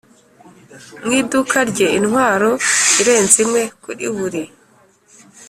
mu 1.03 1.11
iduka 1.19 1.57
rye 1.71 1.87
intwaro 1.97 2.51
irenze 3.01 3.37
imwe 3.45 3.61
kuri 3.83 4.05
buri 4.15 4.43